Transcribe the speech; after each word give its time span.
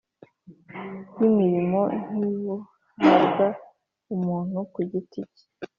y’imirimo, 1.17 1.81
ntibuhabwa 2.17 3.47
umuntu 4.15 4.57
ku 4.73 4.79
giti 4.89 5.21
ke; 5.31 5.41